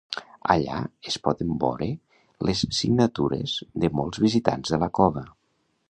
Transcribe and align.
Allà 0.53 0.77
es 1.11 1.17
poden 1.27 1.51
vore 1.63 1.89
les 2.49 2.65
signatures 2.79 3.55
de 3.85 3.93
molts 4.01 4.27
visitants 4.29 4.75
de 4.77 4.83
la 4.87 4.93
cova. 5.03 5.29